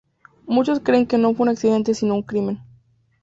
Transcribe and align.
Muchos 0.47 0.79
creen 0.79 1.05
que 1.05 1.19
no 1.19 1.35
fue 1.35 1.43
un 1.43 1.49
accidente 1.49 1.93
sino 1.93 2.15
un 2.15 2.23
crimen. 2.23 2.63